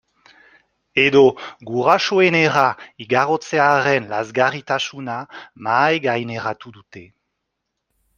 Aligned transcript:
Edo 1.01 1.19
gurasoenera 1.71 2.63
igarotzearen 3.05 4.07
lazgarritasuna 4.13 5.19
mahaigaineratu 5.69 6.73
dute. 6.79 7.05